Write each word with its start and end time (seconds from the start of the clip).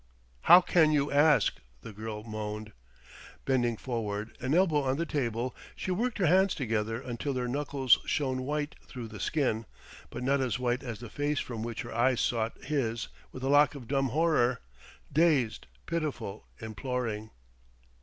"How 0.49 0.61
can 0.61 0.91
you 0.91 1.11
ask?" 1.11 1.57
the 1.81 1.93
girl 1.93 2.23
moaned. 2.23 2.71
Bending 3.45 3.77
forward, 3.77 4.35
an 4.39 4.55
elbow 4.55 4.81
on 4.81 4.97
the 4.97 5.05
table, 5.05 5.55
she 5.75 5.91
worked 5.91 6.17
her 6.17 6.25
hands 6.25 6.55
together 6.55 6.99
until 6.99 7.33
their 7.35 7.47
knuckles 7.47 7.99
shone 8.07 8.41
white 8.41 8.73
through 8.87 9.09
the 9.09 9.19
skin 9.19 9.67
but 10.09 10.23
not 10.23 10.41
as 10.41 10.57
white 10.57 10.81
as 10.81 11.01
the 11.01 11.09
face 11.11 11.39
from 11.39 11.61
which 11.61 11.83
her 11.83 11.93
eyes 11.93 12.19
sought 12.19 12.57
his 12.63 13.09
with 13.31 13.43
a 13.43 13.49
look 13.49 13.75
of 13.75 13.87
dumb 13.87 14.09
horror, 14.09 14.59
dazed, 15.13 15.67
pitiful, 15.85 16.47
imploring. 16.59 17.29